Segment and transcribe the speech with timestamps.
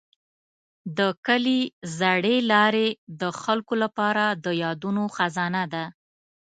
[0.97, 1.61] د کلي
[1.99, 2.87] زړې لارې
[3.21, 5.85] د خلکو لپاره د یادونو خزانه ده.